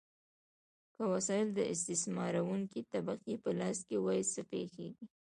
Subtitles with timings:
[0.95, 5.05] که وسایل د استثمارونکې طبقې په لاس کې وي، څه پیښیږي؟